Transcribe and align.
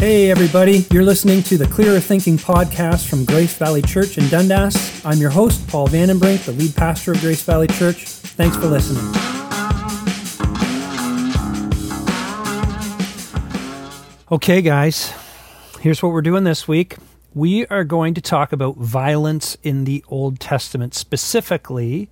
Hey, 0.00 0.30
everybody. 0.30 0.86
You're 0.90 1.04
listening 1.04 1.42
to 1.42 1.58
the 1.58 1.66
Clearer 1.66 2.00
Thinking 2.00 2.38
podcast 2.38 3.06
from 3.06 3.26
Grace 3.26 3.54
Valley 3.58 3.82
Church 3.82 4.16
in 4.16 4.26
Dundas. 4.30 5.04
I'm 5.04 5.18
your 5.18 5.28
host, 5.28 5.68
Paul 5.68 5.88
Vandenbrink, 5.88 6.46
the 6.46 6.52
lead 6.52 6.74
pastor 6.74 7.12
of 7.12 7.20
Grace 7.20 7.42
Valley 7.42 7.66
Church. 7.66 8.06
Thanks 8.06 8.56
for 8.56 8.64
listening. 8.64 9.04
Okay, 14.32 14.62
guys, 14.62 15.12
here's 15.80 16.02
what 16.02 16.12
we're 16.12 16.22
doing 16.22 16.44
this 16.44 16.66
week. 16.66 16.96
We 17.34 17.66
are 17.66 17.84
going 17.84 18.14
to 18.14 18.22
talk 18.22 18.52
about 18.54 18.78
violence 18.78 19.58
in 19.62 19.84
the 19.84 20.02
Old 20.08 20.40
Testament. 20.40 20.94
Specifically, 20.94 22.08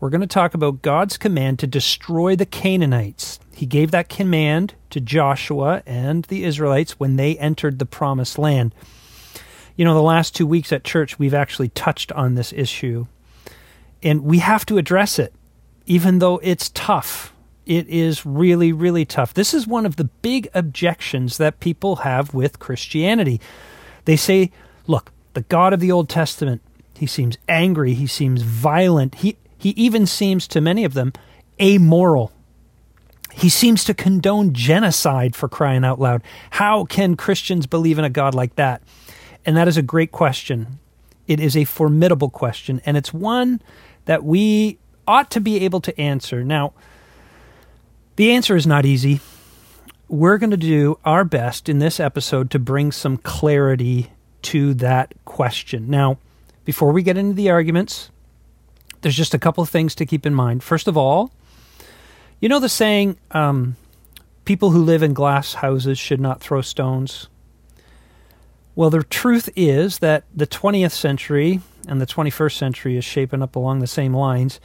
we're 0.00 0.10
going 0.10 0.20
to 0.20 0.26
talk 0.26 0.52
about 0.52 0.82
God's 0.82 1.16
command 1.16 1.60
to 1.60 1.66
destroy 1.66 2.36
the 2.36 2.44
Canaanites. 2.44 3.38
He 3.54 3.66
gave 3.66 3.90
that 3.90 4.08
command 4.08 4.74
to 4.90 5.00
Joshua 5.00 5.82
and 5.86 6.24
the 6.24 6.44
Israelites 6.44 6.98
when 6.98 7.16
they 7.16 7.36
entered 7.36 7.78
the 7.78 7.86
promised 7.86 8.38
land. 8.38 8.74
You 9.76 9.84
know, 9.84 9.94
the 9.94 10.02
last 10.02 10.34
two 10.34 10.46
weeks 10.46 10.72
at 10.72 10.84
church, 10.84 11.18
we've 11.18 11.34
actually 11.34 11.68
touched 11.68 12.12
on 12.12 12.34
this 12.34 12.52
issue, 12.52 13.06
and 14.02 14.22
we 14.24 14.38
have 14.38 14.66
to 14.66 14.78
address 14.78 15.18
it, 15.18 15.32
even 15.86 16.18
though 16.18 16.38
it's 16.42 16.70
tough. 16.70 17.32
It 17.64 17.88
is 17.88 18.26
really, 18.26 18.72
really 18.72 19.04
tough. 19.04 19.32
This 19.32 19.54
is 19.54 19.66
one 19.66 19.86
of 19.86 19.96
the 19.96 20.04
big 20.04 20.48
objections 20.52 21.38
that 21.38 21.60
people 21.60 21.96
have 21.96 22.34
with 22.34 22.58
Christianity. 22.58 23.40
They 24.04 24.16
say, 24.16 24.50
look, 24.86 25.12
the 25.34 25.42
God 25.42 25.72
of 25.72 25.80
the 25.80 25.92
Old 25.92 26.08
Testament, 26.08 26.60
he 26.98 27.06
seems 27.06 27.38
angry, 27.48 27.94
he 27.94 28.06
seems 28.06 28.42
violent, 28.42 29.16
he, 29.16 29.36
he 29.56 29.70
even 29.70 30.06
seems 30.06 30.46
to 30.48 30.60
many 30.60 30.84
of 30.84 30.94
them 30.94 31.12
amoral. 31.60 32.32
He 33.34 33.48
seems 33.48 33.84
to 33.84 33.94
condone 33.94 34.52
genocide 34.52 35.34
for 35.34 35.48
crying 35.48 35.84
out 35.84 36.00
loud. 36.00 36.22
How 36.50 36.84
can 36.84 37.16
Christians 37.16 37.66
believe 37.66 37.98
in 37.98 38.04
a 38.04 38.10
God 38.10 38.34
like 38.34 38.56
that? 38.56 38.82
And 39.44 39.56
that 39.56 39.68
is 39.68 39.76
a 39.76 39.82
great 39.82 40.12
question. 40.12 40.78
It 41.26 41.40
is 41.40 41.56
a 41.56 41.64
formidable 41.64 42.30
question, 42.30 42.80
and 42.84 42.96
it's 42.96 43.12
one 43.12 43.62
that 44.04 44.24
we 44.24 44.78
ought 45.06 45.30
to 45.30 45.40
be 45.40 45.64
able 45.64 45.80
to 45.80 46.00
answer. 46.00 46.44
Now, 46.44 46.72
the 48.16 48.32
answer 48.32 48.56
is 48.56 48.66
not 48.66 48.84
easy. 48.84 49.20
We're 50.08 50.38
going 50.38 50.50
to 50.50 50.56
do 50.56 50.98
our 51.04 51.24
best 51.24 51.68
in 51.68 51.78
this 51.78 51.98
episode 51.98 52.50
to 52.50 52.58
bring 52.58 52.92
some 52.92 53.16
clarity 53.16 54.12
to 54.42 54.74
that 54.74 55.14
question. 55.24 55.88
Now, 55.88 56.18
before 56.64 56.92
we 56.92 57.02
get 57.02 57.16
into 57.16 57.34
the 57.34 57.50
arguments, 57.50 58.10
there's 59.00 59.16
just 59.16 59.34
a 59.34 59.38
couple 59.38 59.62
of 59.62 59.70
things 59.70 59.94
to 59.96 60.06
keep 60.06 60.26
in 60.26 60.34
mind. 60.34 60.62
First 60.62 60.86
of 60.86 60.96
all, 60.96 61.32
you 62.42 62.48
know 62.48 62.58
the 62.58 62.68
saying, 62.68 63.18
um, 63.30 63.76
people 64.44 64.72
who 64.72 64.82
live 64.82 65.04
in 65.04 65.14
glass 65.14 65.54
houses 65.54 65.96
should 65.96 66.20
not 66.20 66.40
throw 66.40 66.60
stones? 66.60 67.28
Well, 68.74 68.90
the 68.90 69.04
truth 69.04 69.48
is 69.54 70.00
that 70.00 70.24
the 70.34 70.46
20th 70.46 70.90
century 70.90 71.60
and 71.86 72.00
the 72.00 72.06
21st 72.06 72.56
century 72.56 72.96
is 72.96 73.04
shaping 73.04 73.42
up 73.42 73.54
along 73.54 73.78
the 73.78 73.86
same 73.86 74.12
lines, 74.12 74.58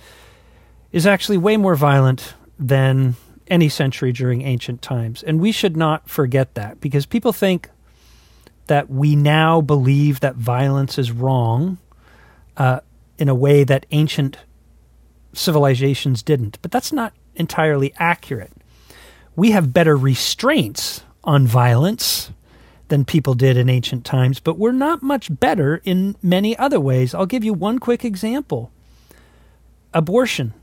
is 0.92 1.06
actually 1.06 1.38
way 1.38 1.56
more 1.56 1.76
violent 1.76 2.34
than 2.58 3.16
any 3.48 3.70
century 3.70 4.12
during 4.12 4.42
ancient 4.42 4.82
times. 4.82 5.22
And 5.22 5.40
we 5.40 5.52
should 5.52 5.78
not 5.78 6.10
forget 6.10 6.56
that 6.56 6.82
because 6.82 7.06
people 7.06 7.32
think 7.32 7.70
that 8.66 8.90
we 8.90 9.16
now 9.16 9.62
believe 9.62 10.20
that 10.22 10.36
violence 10.36 10.98
is 10.98 11.12
wrong 11.12 11.78
uh, 12.58 12.80
in 13.20 13.30
a 13.30 13.36
way 13.36 13.64
that 13.64 13.86
ancient 13.92 14.38
civilizations 15.34 16.24
didn't. 16.24 16.60
But 16.64 16.72
that's 16.72 16.92
not 16.92 17.14
entirely 17.38 17.94
accurate. 17.98 18.52
We 19.36 19.52
have 19.52 19.74
better 19.74 19.96
restraints 19.96 21.04
on 21.24 21.48
violence 21.48 22.32
than 22.88 23.06
people 23.06 23.34
did 23.34 23.58
in 23.58 23.70
ancient 23.70 24.06
times, 24.06 24.40
but 24.40 24.58
we're 24.58 24.72
not 24.72 25.04
much 25.04 25.40
better 25.40 25.82
in 25.84 26.16
many 26.22 26.58
other 26.58 26.80
ways. 26.80 27.14
I'll 27.14 27.26
give 27.26 27.44
you 27.44 27.54
one 27.54 27.80
quick 27.80 28.04
example 28.04 28.72
abortion. 29.94 30.54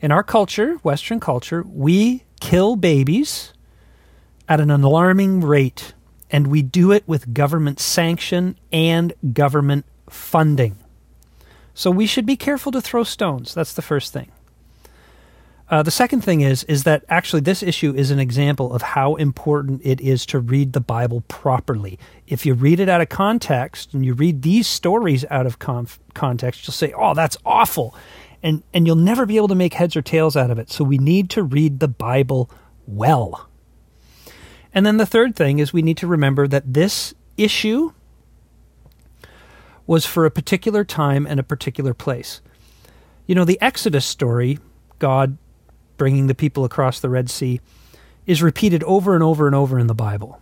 In 0.00 0.10
our 0.10 0.22
culture, 0.22 0.74
Western 0.82 1.20
culture, 1.20 1.64
we 1.66 2.24
kill 2.40 2.76
babies 2.76 3.52
at 4.48 4.60
an 4.60 4.70
alarming 4.70 5.40
rate, 5.40 5.94
and 6.30 6.48
we 6.48 6.60
do 6.60 6.90
it 6.90 7.04
with 7.06 7.32
government 7.32 7.78
sanction 7.78 8.58
and 8.72 9.12
government 9.32 9.86
funding. 10.10 10.76
So 11.74 11.90
we 11.90 12.06
should 12.06 12.26
be 12.26 12.36
careful 12.36 12.72
to 12.72 12.80
throw 12.80 13.04
stones. 13.04 13.54
That's 13.54 13.74
the 13.74 13.82
first 13.82 14.12
thing. 14.12 14.32
Uh, 15.68 15.82
the 15.82 15.90
second 15.90 16.20
thing 16.20 16.42
is 16.42 16.64
is 16.64 16.84
that 16.84 17.04
actually 17.08 17.40
this 17.40 17.62
issue 17.62 17.94
is 17.94 18.10
an 18.10 18.18
example 18.18 18.74
of 18.74 18.82
how 18.82 19.14
important 19.14 19.80
it 19.84 20.00
is 20.00 20.26
to 20.26 20.38
read 20.38 20.72
the 20.72 20.80
Bible 20.80 21.22
properly. 21.28 21.98
If 22.26 22.44
you 22.44 22.54
read 22.54 22.80
it 22.80 22.88
out 22.88 23.00
of 23.00 23.08
context 23.08 23.94
and 23.94 24.04
you 24.04 24.12
read 24.12 24.42
these 24.42 24.66
stories 24.66 25.24
out 25.30 25.46
of 25.46 25.58
conf- 25.58 25.98
context, 26.14 26.66
you'll 26.66 26.72
say, 26.72 26.92
"Oh, 26.92 27.14
that's 27.14 27.38
awful," 27.46 27.94
and 28.42 28.62
and 28.74 28.86
you'll 28.86 28.96
never 28.96 29.24
be 29.24 29.36
able 29.36 29.48
to 29.48 29.54
make 29.54 29.74
heads 29.74 29.96
or 29.96 30.02
tails 30.02 30.36
out 30.36 30.50
of 30.50 30.58
it. 30.58 30.70
So 30.70 30.84
we 30.84 30.98
need 30.98 31.30
to 31.30 31.42
read 31.42 31.80
the 31.80 31.88
Bible 31.88 32.50
well. 32.86 33.48
And 34.74 34.84
then 34.84 34.96
the 34.96 35.06
third 35.06 35.36
thing 35.36 35.58
is 35.58 35.72
we 35.72 35.82
need 35.82 35.98
to 35.98 36.06
remember 36.06 36.46
that 36.48 36.74
this 36.74 37.14
issue 37.36 37.92
was 39.86 40.06
for 40.06 40.24
a 40.24 40.30
particular 40.30 40.84
time 40.84 41.26
and 41.26 41.38
a 41.40 41.42
particular 41.42 41.94
place. 41.94 42.40
You 43.26 43.34
know, 43.34 43.44
the 43.44 43.60
Exodus 43.60 44.06
story, 44.06 44.58
God 44.98 45.36
bringing 45.96 46.26
the 46.26 46.34
people 46.34 46.64
across 46.64 47.00
the 47.00 47.10
Red 47.10 47.30
Sea, 47.30 47.60
is 48.26 48.42
repeated 48.42 48.82
over 48.84 49.14
and 49.14 49.22
over 49.22 49.46
and 49.46 49.54
over 49.54 49.78
in 49.78 49.86
the 49.86 49.94
Bible. 49.94 50.40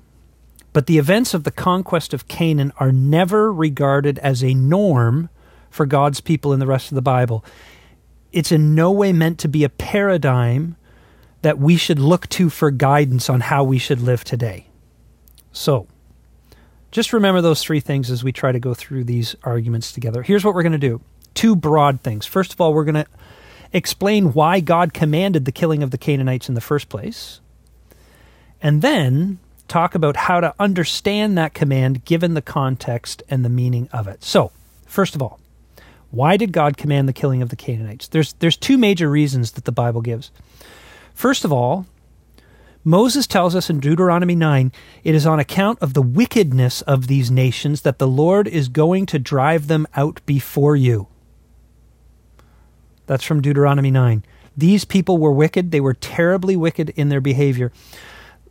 But 0.72 0.87
the 0.87 0.99
events 0.99 1.34
of 1.34 1.44
the 1.44 1.50
conquest 1.50 2.15
of 2.15 2.28
Canaan 2.28 2.72
are 2.78 2.93
never 2.93 3.53
regarded 3.53 4.19
as 4.21 4.44
a 4.44 4.55
norm 4.55 5.28
for 5.69 5.87
God's 5.87 6.21
people 6.21 6.53
in 6.53 6.60
the 6.60 6.66
rest 6.66 6.91
of 6.91 6.94
the 6.94 7.03
Bible. 7.03 7.44
It's 8.33 8.53
in 8.53 8.75
no 8.75 8.93
way 8.93 9.12
meant 9.12 9.39
to 9.41 9.49
be 9.49 9.65
a 9.65 9.69
paradigm 9.69 10.77
that 11.43 11.59
we 11.59 11.77
should 11.77 11.99
look 11.99 12.28
to 12.28 12.50
for 12.50 12.71
guidance 12.71 13.28
on 13.28 13.41
how 13.41 13.65
we 13.65 13.78
should 13.78 14.00
live 14.00 14.25
today. 14.25 14.66
So, 15.53 15.87
just 16.91 17.12
remember 17.12 17.41
those 17.41 17.62
three 17.62 17.81
things 17.81 18.10
as 18.10 18.22
we 18.22 18.33
try 18.33 18.53
to 18.53 18.60
go 18.60 18.75
through 18.75 19.05
these 19.05 19.34
arguments 19.43 19.93
together. 19.93 20.22
Here's 20.22 20.44
what 20.44 20.55
we're 20.55 20.62
going 20.62 20.72
to 20.72 20.78
do 20.78 21.00
two 21.34 21.56
broad 21.56 22.00
things. 22.00 22.27
First 22.27 22.53
of 22.53 22.60
all, 22.60 22.75
we're 22.75 22.84
going 22.84 22.97
to 22.97 23.06
explain 23.72 24.32
why 24.32 24.60
God 24.60 24.94
commanded 24.94 25.44
the 25.44 25.53
killing 25.53 25.82
of 25.82 25.91
the 25.91 25.98
Canaanites 25.98 26.48
in 26.48 26.54
the 26.54 26.60
first 26.60 26.88
place, 26.88 27.41
and 28.62 28.82
then 28.82 29.38
talk 29.69 29.94
about 29.94 30.16
how 30.16 30.41
to 30.41 30.54
understand 30.58 31.38
that 31.38 31.54
command 31.54 32.04
given 32.04 32.34
the 32.34 32.42
context 32.42 33.22
and 33.30 33.44
the 33.44 33.48
meaning 33.48 33.88
of 33.92 34.09
it. 34.09 34.25
So, 34.25 34.50
first 34.86 35.14
of 35.14 35.22
all, 35.22 35.38
why 36.10 36.36
did 36.36 36.53
God 36.53 36.76
command 36.76 37.09
the 37.09 37.12
killing 37.12 37.41
of 37.41 37.50
the 37.50 37.56
Canaanites? 37.56 38.09
There's 38.09 38.32
there's 38.34 38.56
two 38.56 38.76
major 38.76 39.09
reasons 39.09 39.53
that 39.53 39.64
the 39.64 39.72
Bible 39.72 40.03
gives. 40.03 40.30
First 41.14 41.44
of 41.44 41.53
all, 41.53 41.86
Moses 42.82 43.26
tells 43.26 43.54
us 43.54 43.69
in 43.69 43.78
Deuteronomy 43.78 44.34
9 44.34 44.72
it 45.04 45.14
is 45.14 45.26
on 45.26 45.38
account 45.38 45.78
of 45.80 45.94
the 45.94 46.03
wickedness 46.03 46.82
of 46.82 47.06
these 47.06 47.30
nations 47.30 47.82
that 47.82 47.98
the 47.98 48.09
Lord 48.09 48.48
is 48.48 48.69
going 48.69 49.06
to 49.06 49.19
drive 49.19 49.69
them 49.69 49.86
out 49.94 50.20
before 50.26 50.76
you. 50.76 51.06
That's 53.10 53.25
from 53.25 53.43
Deuteronomy 53.43 53.91
9. 53.91 54.22
These 54.56 54.84
people 54.84 55.19
were 55.19 55.32
wicked. 55.32 55.72
They 55.72 55.81
were 55.81 55.94
terribly 55.94 56.54
wicked 56.54 56.91
in 56.91 57.09
their 57.09 57.21
behavior. 57.21 57.72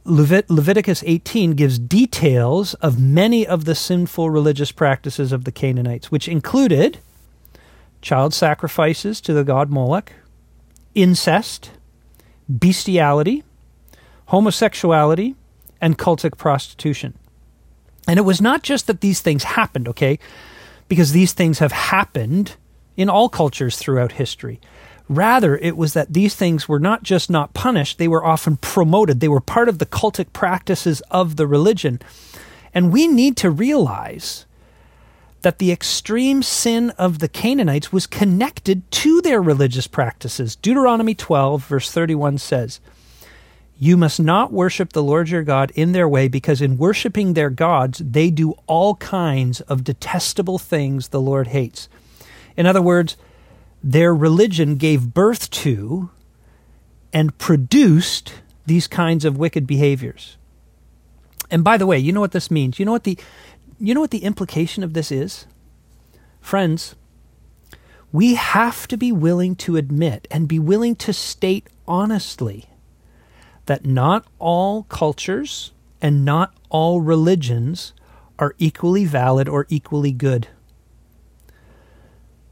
Levit- 0.03 0.50
Leviticus 0.50 1.02
18 1.08 1.52
gives 1.52 1.80
details 1.80 2.74
of 2.74 3.00
many 3.00 3.47
of 3.47 3.64
the 3.64 3.74
sinful 3.74 4.30
religious 4.30 4.74
practices 4.74 5.31
of 5.31 5.46
the 5.46 5.53
Canaanites, 5.53 6.12
which 6.12 6.28
included 6.28 6.97
child 8.02 8.34
sacrifices 8.34 9.22
to 9.22 9.31
the 9.31 9.46
god 9.46 9.70
Moloch, 9.70 10.12
incest, 10.94 11.72
bestiality, 12.50 13.46
homosexuality, 14.26 15.36
and 15.80 15.97
cultic 15.97 16.38
prostitution. 16.38 17.14
And 18.09 18.20
it 18.20 18.23
was 18.23 18.41
not 18.41 18.64
just 18.64 18.88
that 18.88 19.00
these 19.00 19.22
things 19.22 19.46
happened, 19.46 19.88
okay? 19.88 20.20
Because 20.90 21.14
these 21.14 21.32
things 21.32 21.59
have 21.59 21.72
happened 21.72 22.58
in 22.99 23.07
all 23.09 23.29
cultures 23.29 23.78
throughout 23.78 24.11
history. 24.11 24.59
Rather, 25.07 25.55
it 25.57 25.78
was 25.78 25.93
that 25.93 26.11
these 26.11 26.35
things 26.35 26.67
were 26.67 26.81
not 26.81 27.01
just 27.01 27.29
not 27.29 27.53
punished, 27.53 27.97
they 27.97 28.09
were 28.09 28.25
often 28.25 28.57
promoted. 28.57 29.22
They 29.22 29.29
were 29.29 29.40
part 29.40 29.69
of 29.69 29.79
the 29.79 29.85
cultic 29.85 30.34
practices 30.34 31.01
of 31.09 31.37
the 31.37 31.47
religion. 31.47 32.01
And 32.73 32.91
we 32.91 33.07
need 33.07 33.37
to 33.37 33.49
realize 33.49 34.46
that 35.41 35.59
the 35.59 35.72
extreme 35.72 36.43
sin 36.43 36.90
of 36.91 37.19
the 37.19 37.29
Canaanites 37.29 37.93
was 37.93 38.05
connected 38.05 38.91
to 38.91 39.22
their 39.22 39.41
religious 39.41 39.87
practices. 39.87 40.57
Deuteronomy 40.57 41.16
12, 41.16 41.66
verse 41.66 41.90
31 41.90 42.37
says, 42.37 42.81
You 43.79 43.96
must 43.96 44.19
not 44.19 44.51
worship 44.51 44.91
the 44.91 45.01
Lord 45.01 45.29
your 45.29 45.43
God 45.43 45.72
in 45.73 45.93
their 45.93 46.09
way, 46.09 46.28
because 46.28 46.61
in 46.61 46.78
worshiping 46.78 47.34
their 47.34 47.49
gods, 47.49 47.99
they 47.99 48.29
do 48.29 48.55
all 48.67 48.96
kinds 48.96 49.61
of 49.61 49.85
detestable 49.85 50.59
things 50.59 51.07
the 51.07 51.22
Lord 51.22 51.47
hates. 51.47 51.87
In 52.59 52.66
other 52.66 52.82
words, 52.82 53.16
their 53.82 54.14
religion 54.14 54.76
gave 54.76 55.14
birth 55.14 55.50
to 55.52 56.09
and 57.14 57.38
produced 57.38 58.34
these 58.66 58.85
kinds 58.85 59.23
of 59.23 59.38
wicked 59.38 59.66
behaviors. 59.66 60.35
And 61.50 61.64
by 61.64 61.78
the 61.78 61.85
way, 61.85 61.97
you 61.97 62.11
know 62.11 62.20
what 62.20 62.34
this 62.34 62.52
means? 62.52 62.78
You 62.78 62.85
know 62.85 62.91
what 62.91 63.06
the 63.06 63.17
you 63.79 63.94
know 63.94 64.02
what 64.02 64.11
the 64.11 64.26
implication 64.26 64.84
of 64.84 64.94
this 64.94 65.09
is? 65.09 65.46
Friends, 66.41 66.96
we 68.11 68.35
have 68.35 68.90
to 68.90 68.97
be 68.97 69.14
willing 69.14 69.56
to 69.56 69.78
admit 69.78 70.28
and 70.29 70.46
be 70.46 70.59
willing 70.59 70.97
to 70.97 71.14
state 71.14 71.67
honestly 71.88 72.66
that 73.67 73.85
not 73.85 74.28
all 74.38 74.84
cultures 74.84 75.72
and 76.02 76.26
not 76.26 76.53
all 76.70 77.00
religions 77.00 77.94
are 78.38 78.53
equally 78.58 79.06
valid 79.06 79.47
or 79.47 79.66
equally 79.70 80.11
good. 80.11 80.50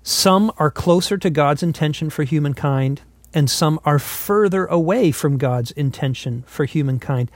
Some 0.07 0.53
are 0.55 0.71
closer 0.71 1.17
to 1.17 1.29
God's 1.29 1.61
intention 1.61 2.09
for 2.09 2.23
humankind, 2.23 3.01
and 3.33 3.49
some 3.49 3.77
are 3.83 3.99
further 3.99 4.65
away 4.65 5.11
from 5.11 5.37
God's 5.37 5.71
intention 5.71 6.45
for 6.47 6.63
humankind. 6.63 7.29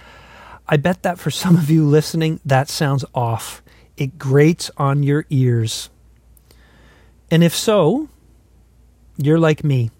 I 0.69 0.77
bet 0.77 1.03
that 1.03 1.19
for 1.19 1.31
some 1.31 1.57
of 1.57 1.69
you 1.69 1.85
listening, 1.85 2.39
that 2.45 2.69
sounds 2.69 3.03
off. 3.13 3.61
It 3.97 4.17
grates 4.17 4.71
on 4.77 5.03
your 5.03 5.25
ears. 5.29 5.89
And 7.29 7.43
if 7.43 7.53
so, 7.53 8.07
you're 9.17 9.37
like 9.37 9.65
me. 9.65 9.91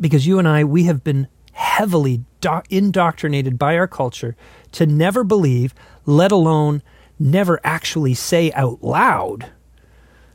Because 0.00 0.26
you 0.26 0.40
and 0.40 0.48
I, 0.48 0.64
we 0.64 0.86
have 0.86 1.04
been 1.04 1.28
heavily 1.52 2.24
do- 2.40 2.62
indoctrinated 2.68 3.60
by 3.60 3.76
our 3.76 3.86
culture 3.86 4.34
to 4.72 4.86
never 4.86 5.22
believe, 5.22 5.72
let 6.04 6.32
alone 6.32 6.82
never 7.16 7.60
actually 7.62 8.14
say 8.14 8.50
out 8.54 8.82
loud, 8.82 9.52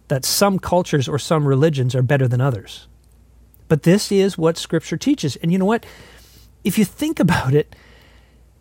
that 0.09 0.25
some 0.25 0.59
cultures 0.59 1.07
or 1.07 1.17
some 1.17 1.47
religions 1.47 1.95
are 1.95 2.01
better 2.01 2.27
than 2.27 2.41
others. 2.41 2.88
But 3.67 3.83
this 3.83 4.11
is 4.11 4.38
what 4.38 4.57
Scripture 4.57 4.97
teaches. 4.97 5.35
And 5.38 5.51
you 5.51 5.57
know 5.57 5.65
what? 5.65 5.85
If 6.63 6.77
you 6.77 6.83
think 6.83 7.19
about 7.19 7.53
it, 7.53 7.75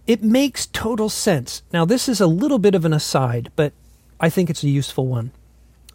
it 0.07 0.23
makes 0.23 0.67
total 0.67 1.09
sense. 1.09 1.63
Now, 1.73 1.85
this 1.85 2.09
is 2.09 2.21
a 2.21 2.27
little 2.27 2.59
bit 2.59 2.75
of 2.75 2.85
an 2.85 2.93
aside, 2.93 3.51
but 3.57 3.73
I 4.21 4.31
think 4.31 4.49
it's 4.49 4.63
a 4.63 4.69
useful 4.69 5.07
one. 5.07 5.33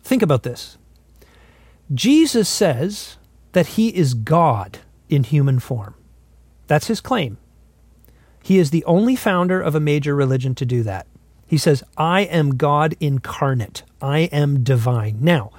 Think 0.04 0.22
about 0.22 0.44
this 0.44 0.78
Jesus 1.94 2.50
says 2.50 3.18
that 3.54 3.68
he 3.68 3.90
is 3.90 4.14
God 4.14 4.80
in 5.10 5.24
human 5.24 5.60
form. 5.60 5.96
That's 6.68 6.88
his 6.88 7.02
claim. 7.02 7.38
He 8.42 8.58
is 8.58 8.72
the 8.72 8.84
only 8.86 9.16
founder 9.16 9.62
of 9.62 9.76
a 9.76 9.80
major 9.80 10.16
religion 10.16 10.56
to 10.56 10.66
do 10.66 10.84
that. 10.84 11.08
He 11.54 11.60
says, 11.60 11.84
I 11.96 12.22
am 12.22 12.58
God 12.58 12.96
incarnate. 13.00 13.84
I 14.02 14.22
am 14.32 14.64
divine. 14.64 15.20
Now, 15.22 15.52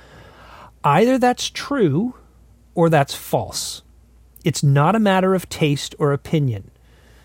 either 0.82 1.18
that's 1.18 1.48
true 1.48 2.16
or 2.74 2.90
that's 2.90 3.14
false. 3.14 3.82
It's 4.42 4.64
not 4.64 4.96
a 4.96 4.98
matter 4.98 5.36
of 5.36 5.48
taste 5.48 5.94
or 6.00 6.12
opinion. 6.12 6.72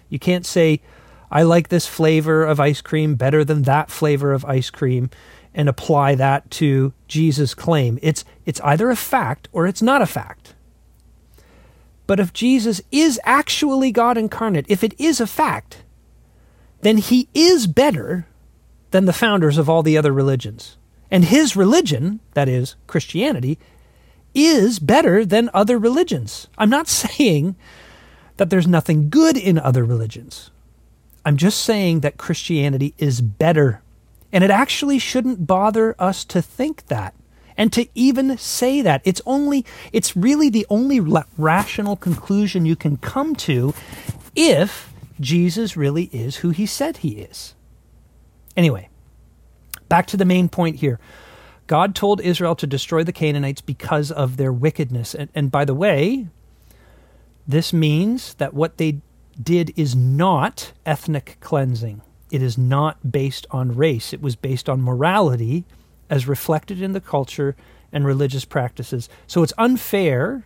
You 0.07 0.19
can't 0.19 0.45
say, 0.45 0.83
I 1.31 1.41
like 1.41 1.69
this 1.69 1.87
flavor 1.87 2.45
of 2.45 2.59
ice 2.59 2.79
cream 2.79 3.15
better 3.15 3.43
than 3.43 3.63
that 3.63 3.89
flavor 3.89 4.33
of 4.33 4.45
ice 4.45 4.69
cream 4.69 5.09
and 5.51 5.67
apply 5.67 6.13
that 6.13 6.51
to 6.51 6.93
Jesus' 7.07 7.55
claim. 7.55 7.97
It's, 8.03 8.23
it's 8.45 8.61
either 8.61 8.91
a 8.91 8.95
fact 8.95 9.49
or 9.51 9.65
it's 9.65 9.81
not 9.81 10.03
a 10.03 10.05
fact. 10.05 10.53
But 12.05 12.19
if 12.19 12.33
Jesus 12.33 12.83
is 12.91 13.19
actually 13.23 13.91
God 13.91 14.15
incarnate, 14.15 14.67
if 14.69 14.83
it 14.83 14.93
is 14.99 15.19
a 15.19 15.25
fact, 15.25 15.81
then 16.81 16.99
he 16.99 17.29
is 17.33 17.65
better 17.65 18.27
than 18.91 19.05
the 19.05 19.13
founders 19.13 19.57
of 19.57 19.69
all 19.69 19.83
the 19.83 19.97
other 19.97 20.11
religions. 20.11 20.77
And 21.11 21.25
his 21.25 21.55
religion, 21.55 22.19
that 22.33 22.47
is, 22.47 22.75
Christianity, 22.87 23.57
is 24.33 24.79
better 24.79 25.25
than 25.25 25.49
other 25.53 25.77
religions. 25.77 26.47
I'm 26.57 26.69
not 26.69 26.87
saying 26.89 27.55
that 28.37 28.49
there's 28.49 28.67
nothing 28.67 29.09
good 29.09 29.37
in 29.37 29.59
other 29.59 29.83
religions. 29.83 30.51
I'm 31.25 31.37
just 31.37 31.61
saying 31.63 31.99
that 32.01 32.17
Christianity 32.17 32.93
is 32.97 33.21
better. 33.21 33.81
And 34.31 34.43
it 34.43 34.51
actually 34.51 34.99
shouldn't 34.99 35.47
bother 35.47 35.95
us 35.99 36.23
to 36.25 36.41
think 36.41 36.87
that 36.87 37.13
and 37.57 37.73
to 37.73 37.87
even 37.93 38.37
say 38.37 38.81
that. 38.81 39.01
It's 39.03 39.21
only 39.25 39.65
it's 39.91 40.15
really 40.15 40.49
the 40.49 40.65
only 40.69 40.99
rational 41.37 41.95
conclusion 41.95 42.65
you 42.65 42.75
can 42.75 42.97
come 42.97 43.35
to 43.37 43.73
if 44.35 44.93
Jesus 45.19 45.75
really 45.75 46.05
is 46.05 46.37
who 46.37 46.51
he 46.51 46.65
said 46.65 46.97
he 46.97 47.19
is. 47.19 47.53
Anyway, 48.59 48.89
back 49.87 50.05
to 50.05 50.17
the 50.17 50.25
main 50.25 50.49
point 50.49 50.75
here. 50.75 50.99
God 51.65 51.95
told 51.95 52.19
Israel 52.19 52.55
to 52.55 52.67
destroy 52.67 53.05
the 53.05 53.13
Canaanites 53.13 53.61
because 53.61 54.11
of 54.11 54.35
their 54.35 54.51
wickedness. 54.51 55.15
And, 55.15 55.29
and 55.33 55.49
by 55.49 55.63
the 55.63 55.73
way, 55.73 56.27
this 57.47 57.71
means 57.71 58.33
that 58.33 58.53
what 58.53 58.77
they 58.77 58.99
did 59.41 59.71
is 59.77 59.95
not 59.95 60.73
ethnic 60.85 61.37
cleansing. 61.39 62.01
It 62.31 62.41
is 62.41 62.57
not 62.57 63.13
based 63.13 63.47
on 63.49 63.77
race. 63.77 64.11
It 64.11 64.21
was 64.21 64.35
based 64.35 64.67
on 64.67 64.81
morality 64.81 65.63
as 66.09 66.27
reflected 66.27 66.81
in 66.81 66.91
the 66.91 66.99
culture 66.99 67.55
and 67.93 68.05
religious 68.05 68.43
practices. 68.43 69.07
So 69.25 69.41
it's 69.41 69.53
unfair 69.57 70.43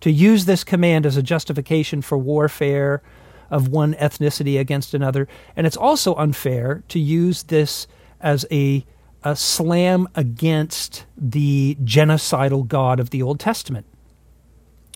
to 0.00 0.10
use 0.10 0.46
this 0.46 0.64
command 0.64 1.06
as 1.06 1.16
a 1.16 1.22
justification 1.22 2.02
for 2.02 2.18
warfare 2.18 3.02
of 3.50 3.68
one 3.68 3.94
ethnicity 3.94 4.58
against 4.58 4.94
another. 4.94 5.28
And 5.54 5.66
it's 5.66 5.76
also 5.76 6.14
unfair 6.14 6.82
to 6.88 6.98
use 6.98 7.44
this 7.44 7.86
as 8.20 8.46
a, 8.50 8.84
a 9.22 9.36
slam 9.36 10.08
against 10.14 11.06
the 11.16 11.76
genocidal 11.82 12.66
God 12.66 13.00
of 13.00 13.10
the 13.10 13.22
Old 13.22 13.40
Testament. 13.40 13.86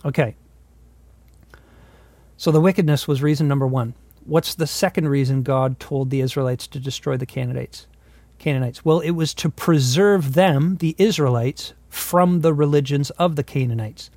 Okay. 0.03 0.35
So 2.37 2.51
the 2.51 2.61
wickedness 2.61 3.07
was 3.07 3.21
reason 3.21 3.47
number 3.47 3.67
one. 3.67 3.93
What's 4.25 4.55
the 4.55 4.67
second 4.67 5.09
reason 5.09 5.43
God 5.43 5.79
told 5.79 6.09
the 6.09 6.21
Israelites 6.21 6.67
to 6.67 6.79
destroy 6.79 7.17
the 7.17 7.25
Canaanites? 7.25 7.87
Canaanites. 8.39 8.83
Well, 8.83 8.99
it 8.99 9.11
was 9.11 9.33
to 9.35 9.49
preserve 9.49 10.33
them, 10.33 10.77
the 10.77 10.95
Israelites, 10.97 11.73
from 11.89 12.41
the 12.41 12.53
religions 12.53 13.09
of 13.11 13.35
the 13.35 13.43
Canaanites. 13.43 14.09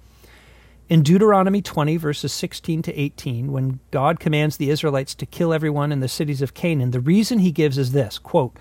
In 0.89 1.03
Deuteronomy 1.03 1.63
20, 1.63 1.97
verses 1.97 2.33
16 2.33 2.83
to 2.83 2.95
18, 2.95 3.51
when 3.51 3.81
God 3.91 4.21
commands 4.21 4.59
the 4.59 4.69
Israelites 4.69 5.15
to 5.15 5.25
kill 5.27 5.55
everyone 5.55 5.93
in 5.93 6.01
the 6.01 6.09
cities 6.09 6.43
of 6.43 6.53
Canaan, 6.53 6.91
the 6.91 7.01
reason 7.01 7.39
he 7.39 7.53
gives 7.53 7.79
is 7.79 7.93
this 7.93 8.19
quote, 8.19 8.59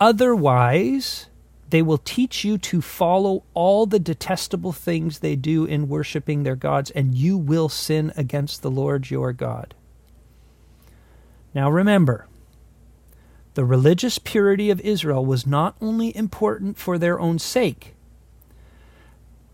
Otherwise, 0.00 1.26
they 1.68 1.82
will 1.82 1.98
teach 1.98 2.44
you 2.44 2.56
to 2.56 2.80
follow 2.80 3.44
all 3.52 3.84
the 3.84 3.98
detestable 3.98 4.72
things 4.72 5.18
they 5.18 5.36
do 5.36 5.66
in 5.66 5.88
worshiping 5.88 6.42
their 6.42 6.56
gods, 6.56 6.90
and 6.92 7.14
you 7.14 7.36
will 7.36 7.68
sin 7.68 8.10
against 8.16 8.62
the 8.62 8.70
Lord 8.70 9.10
your 9.10 9.34
God. 9.34 9.74
Now 11.54 11.70
remember, 11.70 12.26
the 13.54 13.66
religious 13.66 14.18
purity 14.18 14.70
of 14.70 14.80
Israel 14.80 15.26
was 15.26 15.46
not 15.46 15.76
only 15.80 16.16
important 16.16 16.78
for 16.78 16.96
their 16.96 17.20
own 17.20 17.38
sake, 17.38 17.94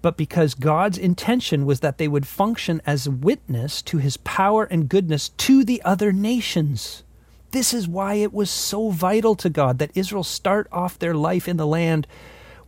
but 0.03 0.17
because 0.17 0.55
God's 0.55 0.99
intention 0.99 1.67
was 1.67 1.81
that 1.81 1.99
they 1.99 2.09
would 2.09 2.26
function 2.26 2.81
as 2.87 3.09
witness 3.09 3.83
to 3.83 3.99
his 3.99 4.17
power 4.19 4.65
and 4.65 4.88
goodness 4.88 5.31
to 5.31 5.65
the 5.65 5.83
other 5.85 6.12
nations. 6.12 7.03
This 7.50 7.73
is 7.73 7.88
why 7.88 8.15
it 8.15 8.33
was 8.33 8.50
so 8.50 8.91
vital 8.91 9.35
to 9.37 9.49
God 9.50 9.79
that 9.79 9.91
Israel 9.95 10.25
start 10.25 10.69
off 10.71 10.99
their 10.99 11.15
life 11.15 11.49
in 11.49 11.57
the 11.57 11.67
land 11.67 12.07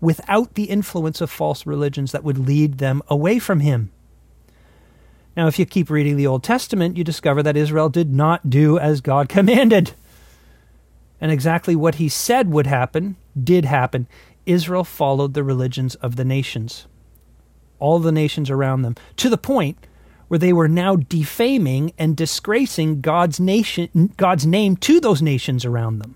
without 0.00 0.54
the 0.54 0.64
influence 0.64 1.20
of 1.20 1.30
false 1.30 1.66
religions 1.66 2.12
that 2.12 2.24
would 2.24 2.38
lead 2.38 2.78
them 2.78 3.02
away 3.08 3.38
from 3.38 3.60
him. 3.60 3.90
Now, 5.36 5.46
if 5.46 5.58
you 5.58 5.66
keep 5.66 5.90
reading 5.90 6.16
the 6.16 6.26
Old 6.26 6.42
Testament, 6.42 6.96
you 6.96 7.04
discover 7.04 7.42
that 7.42 7.56
Israel 7.56 7.88
did 7.88 8.12
not 8.12 8.50
do 8.50 8.78
as 8.78 9.00
God 9.00 9.28
commanded. 9.28 9.92
And 11.20 11.30
exactly 11.30 11.76
what 11.76 11.96
he 11.96 12.08
said 12.08 12.50
would 12.50 12.66
happen 12.66 13.16
did 13.40 13.64
happen. 13.64 14.06
Israel 14.46 14.84
followed 14.84 15.34
the 15.34 15.44
religions 15.44 15.94
of 15.96 16.16
the 16.16 16.24
nations 16.24 16.86
all 17.78 17.98
the 17.98 18.12
nations 18.12 18.50
around 18.50 18.82
them, 18.82 18.96
to 19.16 19.28
the 19.28 19.38
point 19.38 19.86
where 20.28 20.38
they 20.38 20.52
were 20.52 20.68
now 20.68 20.96
defaming 20.96 21.92
and 21.98 22.16
disgracing 22.16 23.00
God's 23.00 23.40
nation 23.40 24.12
God's 24.16 24.46
name 24.46 24.76
to 24.76 25.00
those 25.00 25.22
nations 25.22 25.64
around 25.64 25.98
them. 25.98 26.14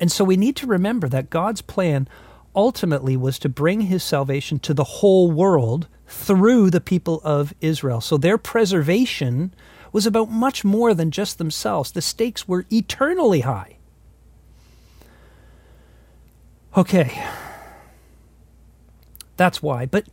And 0.00 0.10
so 0.10 0.24
we 0.24 0.36
need 0.36 0.56
to 0.56 0.66
remember 0.66 1.08
that 1.08 1.30
God's 1.30 1.62
plan 1.62 2.08
ultimately 2.54 3.16
was 3.16 3.38
to 3.40 3.48
bring 3.48 3.82
his 3.82 4.02
salvation 4.02 4.58
to 4.60 4.74
the 4.74 4.84
whole 4.84 5.30
world 5.30 5.88
through 6.06 6.70
the 6.70 6.80
people 6.80 7.20
of 7.24 7.54
Israel. 7.60 8.00
So 8.00 8.16
their 8.16 8.38
preservation 8.38 9.54
was 9.92 10.06
about 10.06 10.30
much 10.30 10.64
more 10.64 10.94
than 10.94 11.10
just 11.10 11.38
themselves. 11.38 11.92
The 11.92 12.02
stakes 12.02 12.48
were 12.48 12.66
eternally 12.70 13.40
high. 13.40 13.76
Okay, 16.76 17.24
that's 19.36 19.62
why. 19.62 19.86
But, 19.86 20.06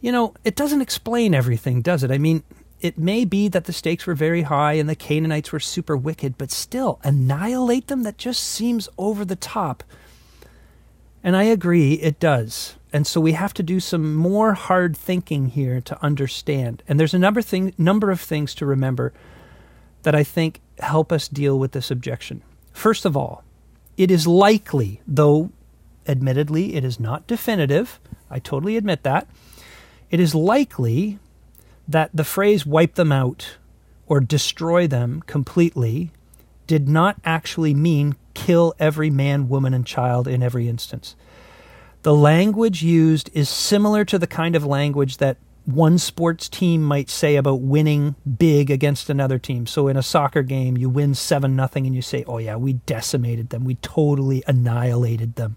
you 0.00 0.12
know, 0.12 0.34
it 0.44 0.56
doesn't 0.56 0.80
explain 0.80 1.34
everything, 1.34 1.82
does 1.82 2.02
it? 2.02 2.10
I 2.10 2.18
mean, 2.18 2.42
it 2.80 2.98
may 2.98 3.24
be 3.24 3.48
that 3.48 3.64
the 3.64 3.72
stakes 3.72 4.06
were 4.06 4.14
very 4.14 4.42
high 4.42 4.74
and 4.74 4.88
the 4.88 4.94
Canaanites 4.94 5.52
were 5.52 5.60
super 5.60 5.96
wicked, 5.96 6.38
but 6.38 6.50
still, 6.50 6.98
annihilate 7.04 7.88
them? 7.88 8.02
That 8.02 8.18
just 8.18 8.42
seems 8.42 8.88
over 8.96 9.24
the 9.24 9.36
top. 9.36 9.84
And 11.22 11.36
I 11.36 11.42
agree, 11.44 11.94
it 11.94 12.18
does. 12.18 12.76
And 12.92 13.06
so 13.06 13.20
we 13.20 13.32
have 13.32 13.54
to 13.54 13.62
do 13.62 13.78
some 13.78 14.14
more 14.14 14.54
hard 14.54 14.96
thinking 14.96 15.50
here 15.50 15.80
to 15.82 16.02
understand. 16.02 16.82
And 16.88 16.98
there's 16.98 17.14
a 17.14 17.18
number 17.18 17.42
thing 17.42 17.74
number 17.78 18.10
of 18.10 18.20
things 18.20 18.54
to 18.56 18.66
remember 18.66 19.12
that 20.02 20.14
I 20.14 20.24
think 20.24 20.60
help 20.78 21.12
us 21.12 21.28
deal 21.28 21.58
with 21.58 21.72
this 21.72 21.90
objection. 21.90 22.42
First 22.72 23.04
of 23.04 23.16
all, 23.16 23.44
it 23.96 24.10
is 24.10 24.26
likely, 24.26 25.02
though 25.06 25.50
admittedly 26.08 26.74
it 26.74 26.84
is 26.84 26.98
not 26.98 27.26
definitive, 27.26 28.00
I 28.30 28.38
totally 28.38 28.76
admit 28.76 29.02
that, 29.02 29.26
it 30.10 30.20
is 30.20 30.34
likely 30.34 31.18
that 31.88 32.10
the 32.14 32.24
phrase 32.24 32.64
wipe 32.64 32.94
them 32.94 33.12
out 33.12 33.56
or 34.06 34.20
destroy 34.20 34.86
them 34.86 35.22
completely 35.26 36.10
did 36.66 36.88
not 36.88 37.16
actually 37.24 37.74
mean 37.74 38.14
kill 38.34 38.74
every 38.78 39.10
man, 39.10 39.48
woman, 39.48 39.74
and 39.74 39.84
child 39.84 40.28
in 40.28 40.42
every 40.42 40.68
instance. 40.68 41.16
The 42.02 42.14
language 42.14 42.82
used 42.82 43.28
is 43.34 43.48
similar 43.48 44.04
to 44.06 44.18
the 44.18 44.26
kind 44.26 44.56
of 44.56 44.64
language 44.64 45.16
that 45.18 45.36
one 45.66 45.98
sports 45.98 46.48
team 46.48 46.82
might 46.82 47.10
say 47.10 47.36
about 47.36 47.60
winning 47.60 48.14
big 48.38 48.70
against 48.70 49.10
another 49.10 49.38
team. 49.38 49.66
So 49.66 49.88
in 49.88 49.96
a 49.96 50.02
soccer 50.02 50.42
game, 50.42 50.76
you 50.76 50.88
win 50.88 51.14
7 51.14 51.54
nothing 51.54 51.86
and 51.86 51.94
you 51.94 52.02
say, 52.02 52.24
"Oh 52.26 52.38
yeah, 52.38 52.56
we 52.56 52.74
decimated 52.74 53.50
them. 53.50 53.64
We 53.64 53.74
totally 53.76 54.42
annihilated 54.46 55.34
them." 55.34 55.56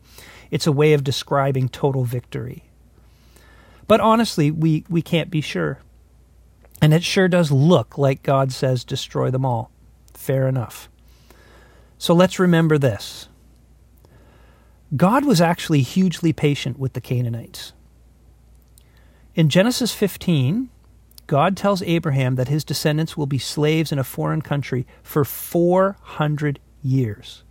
It's 0.53 0.67
a 0.67 0.71
way 0.71 0.93
of 0.93 1.03
describing 1.03 1.67
total 1.67 2.03
victory. 2.03 2.65
But 3.87 3.99
honestly, 4.01 4.51
we 4.51 4.85
we 4.87 5.01
can't 5.01 5.31
be 5.31 5.41
sure. 5.41 5.79
And 6.79 6.93
it 6.93 7.03
sure 7.03 7.27
does 7.27 7.51
look 7.51 7.97
like 7.97 8.21
God 8.21 8.51
says 8.51 8.83
destroy 8.83 9.31
them 9.31 9.45
all. 9.47 9.71
Fair 10.13 10.47
enough. 10.47 10.89
So 11.97 12.13
let's 12.13 12.37
remember 12.37 12.77
this. 12.77 13.29
God 14.95 15.25
was 15.25 15.41
actually 15.41 15.81
hugely 15.81 16.33
patient 16.33 16.77
with 16.77 16.93
the 16.93 17.01
Canaanites. 17.01 17.73
In 19.33 19.49
Genesis 19.49 19.91
15, 19.91 20.69
God 21.25 21.57
tells 21.57 21.81
Abraham 21.81 22.35
that 22.35 22.49
his 22.49 22.63
descendants 22.63 23.17
will 23.17 23.25
be 23.25 23.39
slaves 23.39 23.91
in 23.91 23.97
a 23.97 24.03
foreign 24.03 24.43
country 24.43 24.85
for 25.01 25.25
400 25.25 26.59
years, 26.83 27.41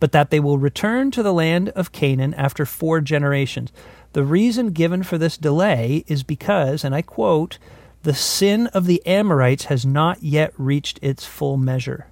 but 0.00 0.12
that 0.12 0.30
they 0.30 0.40
will 0.40 0.58
return 0.58 1.10
to 1.10 1.22
the 1.22 1.32
land 1.32 1.70
of 1.70 1.92
Canaan 1.92 2.34
after 2.34 2.64
four 2.64 3.00
generations. 3.00 3.72
The 4.12 4.24
reason 4.24 4.70
given 4.70 5.02
for 5.02 5.18
this 5.18 5.36
delay 5.36 6.04
is 6.06 6.22
because, 6.22 6.84
and 6.84 6.94
I 6.94 7.02
quote, 7.02 7.58
the 8.02 8.14
sin 8.14 8.68
of 8.68 8.86
the 8.86 9.04
Amorites 9.06 9.64
has 9.64 9.84
not 9.84 10.22
yet 10.22 10.52
reached 10.56 10.98
its 11.02 11.24
full 11.24 11.56
measure. 11.56 12.06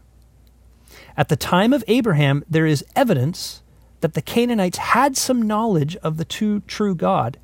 At 1.16 1.28
the 1.28 1.36
time 1.36 1.72
of 1.72 1.84
Abraham, 1.86 2.44
there 2.50 2.66
is 2.66 2.84
evidence 2.94 3.62
that 4.00 4.14
the 4.14 4.22
Canaanites 4.22 4.78
had 4.78 5.16
some 5.16 5.42
knowledge 5.42 5.96
of 5.96 6.16
the 6.16 6.24
true, 6.24 6.60
true 6.66 6.94
God 6.94 7.38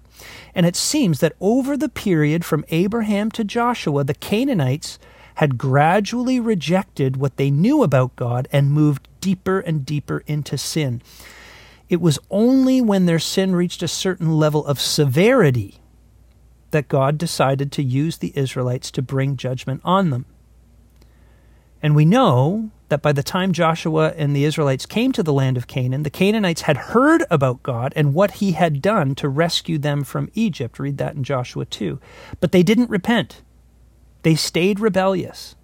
and 0.54 0.66
it 0.66 0.76
seems 0.76 1.20
that 1.20 1.34
over 1.40 1.76
the 1.76 1.88
period 1.88 2.44
from 2.44 2.64
Abraham 2.68 3.30
to 3.32 3.44
Joshua, 3.44 4.04
the 4.04 4.14
Canaanites 4.14 4.99
had 5.37 5.58
gradually 5.58 6.38
rejected 6.38 7.16
what 7.16 7.37
they 7.37 7.50
knew 7.50 7.82
about 7.82 8.16
God 8.16 8.49
and 8.52 8.72
moved 8.72 9.08
deeper 9.23 9.61
and 9.61 9.87
deeper 9.87 10.23
into 10.26 10.59
sin. 10.59 11.00
It 11.88 12.02
was 12.02 12.19
only 12.31 12.83
when 12.83 13.07
their 13.07 13.19
sin 13.19 13.57
reached 13.57 13.83
a 13.83 13.88
certain 13.88 14.37
level 14.37 14.67
of 14.67 14.79
severity 14.79 15.79
that 16.73 16.88
God 16.88 17.17
decided 17.17 17.73
to 17.73 17.83
use 17.83 18.19
the 18.19 18.33
Israelites 18.35 18.91
to 18.91 19.00
bring 19.00 19.37
judgment 19.38 19.81
on 19.85 20.11
them. 20.11 20.26
And 21.83 21.97
we 21.97 22.05
know 22.05 22.71
that 22.88 23.02
by 23.02 23.12
the 23.12 23.23
time 23.23 23.52
Joshua 23.52 24.12
and 24.17 24.37
the 24.37 24.45
Israelites 24.45 24.87
came 24.87 25.12
to 25.12 25.23
the 25.23 25.33
land 25.33 25.57
of 25.57 25.67
Canaan, 25.67 26.02
the 26.02 26.11
Canaanites 26.11 26.62
had 26.62 26.76
heard 26.76 27.25
about 27.31 27.62
God 27.62 27.93
and 27.97 28.14
what 28.14 28.33
he 28.33 28.52
had 28.52 28.83
done 28.83 29.14
to 29.17 29.29
rescue 29.29 29.79
them 29.79 30.05
from 30.05 30.31
Egypt. 30.35 30.79
Read 30.79 30.99
that 30.99 31.14
in 31.14 31.25
Joshua 31.25 31.64
2. 31.64 31.99
But 32.41 32.52
they 32.52 32.62
didn't 32.62 32.91
repent, 32.91 33.43
they 34.23 34.35
stayed 34.35 34.79
rebellious. 34.79 35.57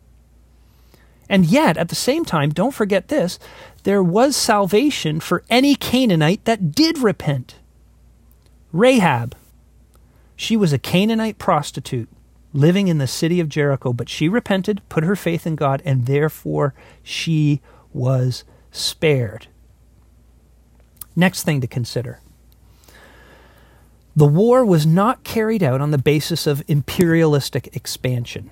And 1.28 1.44
yet, 1.44 1.76
at 1.76 1.88
the 1.88 1.94
same 1.94 2.24
time, 2.24 2.50
don't 2.50 2.74
forget 2.74 3.08
this 3.08 3.38
there 3.84 4.02
was 4.02 4.36
salvation 4.36 5.20
for 5.20 5.44
any 5.48 5.74
Canaanite 5.74 6.44
that 6.44 6.72
did 6.72 6.98
repent. 6.98 7.56
Rahab, 8.72 9.34
she 10.36 10.56
was 10.56 10.72
a 10.72 10.78
Canaanite 10.78 11.38
prostitute 11.38 12.08
living 12.52 12.88
in 12.88 12.98
the 12.98 13.06
city 13.06 13.40
of 13.40 13.48
Jericho, 13.48 13.92
but 13.92 14.08
she 14.08 14.28
repented, 14.28 14.82
put 14.88 15.04
her 15.04 15.16
faith 15.16 15.46
in 15.46 15.54
God, 15.54 15.82
and 15.84 16.06
therefore 16.06 16.74
she 17.02 17.60
was 17.92 18.44
spared. 18.70 19.48
Next 21.14 21.44
thing 21.44 21.60
to 21.60 21.66
consider 21.66 22.20
the 24.14 24.26
war 24.26 24.64
was 24.64 24.84
not 24.84 25.22
carried 25.22 25.62
out 25.62 25.80
on 25.80 25.92
the 25.92 25.98
basis 25.98 26.46
of 26.48 26.64
imperialistic 26.66 27.76
expansion. 27.76 28.50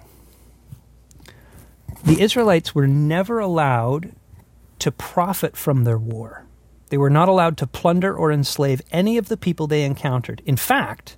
The 2.06 2.20
Israelites 2.20 2.72
were 2.72 2.86
never 2.86 3.40
allowed 3.40 4.12
to 4.78 4.92
profit 4.92 5.56
from 5.56 5.82
their 5.82 5.98
war. 5.98 6.46
They 6.88 6.96
were 6.96 7.10
not 7.10 7.28
allowed 7.28 7.56
to 7.58 7.66
plunder 7.66 8.16
or 8.16 8.30
enslave 8.30 8.80
any 8.92 9.18
of 9.18 9.26
the 9.26 9.36
people 9.36 9.66
they 9.66 9.82
encountered. 9.82 10.40
In 10.46 10.56
fact, 10.56 11.16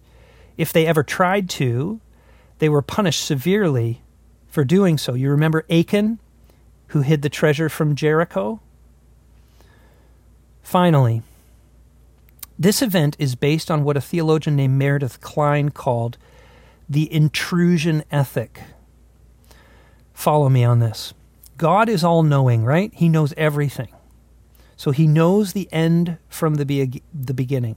if 0.56 0.72
they 0.72 0.86
ever 0.86 1.02
tried 1.02 1.50
to, 1.50 2.00
they 2.58 2.70
were 2.70 2.80
punished 2.80 3.22
severely 3.22 4.00
for 4.46 4.64
doing 4.64 4.96
so. 4.96 5.12
You 5.12 5.28
remember 5.28 5.66
Achan, 5.68 6.20
who 6.88 7.02
hid 7.02 7.20
the 7.20 7.28
treasure 7.28 7.68
from 7.68 7.94
Jericho? 7.94 8.60
Finally, 10.62 11.20
this 12.58 12.80
event 12.80 13.14
is 13.18 13.34
based 13.34 13.70
on 13.70 13.84
what 13.84 13.98
a 13.98 14.00
theologian 14.00 14.56
named 14.56 14.78
Meredith 14.78 15.20
Kline 15.20 15.68
called 15.68 16.16
the 16.88 17.12
intrusion 17.12 18.04
ethic. 18.10 18.62
Follow 20.18 20.48
me 20.48 20.64
on 20.64 20.80
this. 20.80 21.14
God 21.58 21.88
is 21.88 22.02
all 22.02 22.24
knowing, 22.24 22.64
right? 22.64 22.92
He 22.92 23.08
knows 23.08 23.32
everything. 23.36 23.86
So 24.76 24.90
he 24.90 25.06
knows 25.06 25.52
the 25.52 25.68
end 25.72 26.18
from 26.28 26.56
the, 26.56 26.66
be- 26.66 27.04
the 27.14 27.32
beginning. 27.32 27.76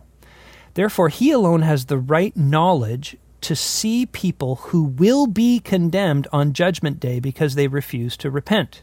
Therefore, 0.74 1.10
he 1.10 1.30
alone 1.30 1.62
has 1.62 1.86
the 1.86 2.00
right 2.00 2.36
knowledge 2.36 3.16
to 3.42 3.56
see 3.56 4.08
people 4.08 4.56
who 4.56 4.82
will 4.82 5.28
be 5.28 5.60
condemned 5.60 6.28
on 6.34 6.54
Judgment 6.54 7.00
Day 7.00 7.20
because 7.20 7.54
they 7.54 7.68
refuse 7.68 8.18
to 8.18 8.32
repent. 8.32 8.82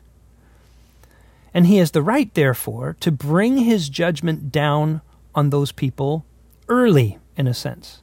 And 1.53 1.67
he 1.67 1.79
has 1.79 1.91
the 1.91 2.01
right, 2.01 2.33
therefore, 2.35 2.97
to 3.01 3.11
bring 3.11 3.59
his 3.59 3.89
judgment 3.89 4.53
down 4.53 5.01
on 5.35 5.51
those 5.51 5.73
people 5.73 6.25
early, 6.69 7.19
in 7.37 7.49
a 7.49 7.55
sense. 7.55 8.03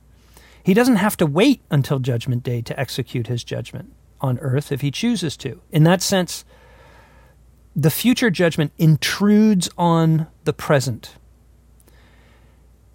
He 0.62 0.74
doesn't 0.74 0.98
have 0.98 1.16
to 1.16 1.26
wait 1.26 1.62
until 1.72 2.00
Judgment 2.00 2.44
Day 2.44 2.62
to 2.64 2.78
execute 2.78 3.28
his 3.28 3.46
judgment 3.46 3.94
on 4.22 4.40
earth 4.40 4.72
if 4.72 4.82
he 4.82 4.92
chooses 4.92 5.38
to. 5.38 5.62
In 5.72 5.84
that 5.84 6.02
sense, 6.02 6.46
the 7.76 7.92
future 7.92 8.30
judgment 8.30 8.72
intrudes 8.78 9.70
on 9.78 10.28
the 10.46 10.54
present. 10.54 11.16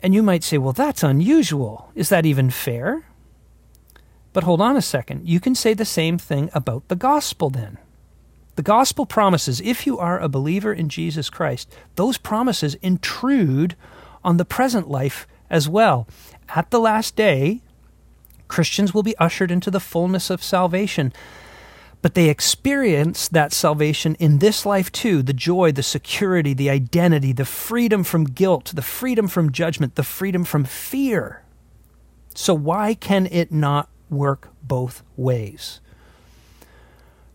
And 0.02 0.14
you 0.14 0.22
might 0.22 0.42
say, 0.42 0.56
well, 0.56 0.72
that's 0.72 1.02
unusual. 1.02 1.90
Is 1.94 2.08
that 2.08 2.24
even 2.24 2.50
fair? 2.50 3.06
But 4.32 4.44
hold 4.44 4.60
on 4.60 4.76
a 4.76 4.82
second. 4.82 5.28
You 5.28 5.40
can 5.40 5.54
say 5.54 5.74
the 5.74 5.84
same 5.84 6.16
thing 6.16 6.50
about 6.54 6.88
the 6.88 6.96
gospel 6.96 7.50
then. 7.50 7.78
The 8.56 8.62
gospel 8.62 9.06
promises, 9.06 9.60
if 9.60 9.86
you 9.86 9.98
are 9.98 10.18
a 10.18 10.28
believer 10.28 10.72
in 10.72 10.88
Jesus 10.88 11.30
Christ, 11.30 11.74
those 11.96 12.18
promises 12.18 12.74
intrude 12.76 13.76
on 14.24 14.36
the 14.36 14.44
present 14.44 14.88
life 14.88 15.26
as 15.48 15.68
well. 15.68 16.06
At 16.54 16.70
the 16.70 16.80
last 16.80 17.16
day, 17.16 17.62
Christians 18.50 18.92
will 18.92 19.02
be 19.02 19.16
ushered 19.16 19.50
into 19.50 19.70
the 19.70 19.80
fullness 19.80 20.28
of 20.28 20.42
salvation. 20.42 21.12
But 22.02 22.14
they 22.14 22.28
experience 22.28 23.28
that 23.28 23.52
salvation 23.52 24.16
in 24.16 24.38
this 24.38 24.66
life 24.66 24.92
too 24.92 25.22
the 25.22 25.32
joy, 25.32 25.72
the 25.72 25.82
security, 25.82 26.52
the 26.52 26.70
identity, 26.70 27.32
the 27.32 27.44
freedom 27.44 28.04
from 28.04 28.24
guilt, 28.24 28.72
the 28.74 28.82
freedom 28.82 29.28
from 29.28 29.52
judgment, 29.52 29.94
the 29.94 30.02
freedom 30.02 30.44
from 30.44 30.64
fear. 30.64 31.42
So, 32.34 32.54
why 32.54 32.94
can 32.94 33.26
it 33.26 33.50
not 33.52 33.90
work 34.10 34.50
both 34.62 35.02
ways. 35.16 35.80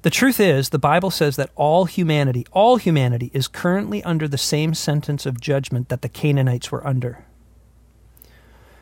The 0.04 0.10
truth 0.12 0.40
is, 0.40 0.70
the 0.70 0.78
Bible 0.78 1.10
says 1.10 1.36
that 1.38 1.50
all 1.56 1.86
humanity, 1.86 2.46
all 2.52 2.78
humanity, 2.78 3.32
is 3.34 3.48
currently 3.48 4.04
under 4.04 4.28
the 4.28 4.38
same 4.38 4.76
sentence 4.76 5.26
of 5.26 5.42
judgment 5.42 5.90
that 5.90 6.04
the 6.04 6.10
Canaanites 6.10 6.72
were 6.72 6.86
under. 6.86 7.26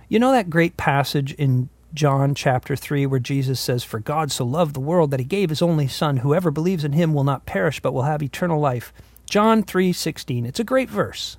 You 0.10 0.20
know 0.20 0.32
that 0.32 0.50
great 0.50 0.76
passage 0.76 1.32
in 1.34 1.70
John 1.94 2.34
chapter 2.34 2.76
3 2.76 3.06
where 3.06 3.20
Jesus 3.20 3.60
says, 3.60 3.84
For 3.84 4.00
God 4.00 4.32
so 4.32 4.46
loved 4.46 4.74
the 4.74 4.80
world 4.80 5.12
that 5.12 5.20
he 5.20 5.26
gave 5.26 5.50
his 5.50 5.62
only 5.62 5.88
Son. 5.88 6.18
Whoever 6.18 6.50
believes 6.50 6.84
in 6.84 6.94
him 6.94 7.14
will 7.14 7.24
not 7.24 7.46
perish 7.46 7.80
but 7.80 7.94
will 7.94 8.04
have 8.04 8.24
eternal 8.24 8.60
life. 8.60 8.92
John 9.26 9.64
3:16. 9.64 10.46
It's 10.46 10.60
a 10.60 10.64
great 10.64 10.90
verse. 10.90 11.38